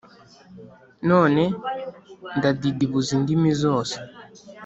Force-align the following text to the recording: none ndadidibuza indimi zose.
none 1.09 1.43
ndadidibuza 2.37 3.09
indimi 3.17 3.51
zose. 3.61 3.95